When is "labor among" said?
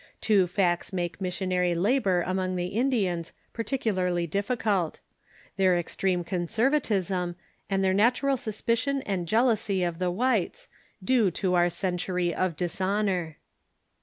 1.75-2.55